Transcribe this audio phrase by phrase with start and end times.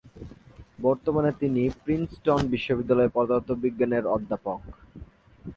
[0.79, 4.59] বর্তমানে তিনি প্রিন্সটন বিশ্ববিদ্যালয়ের পদার্থবিজ্ঞানের অধ্যাপক।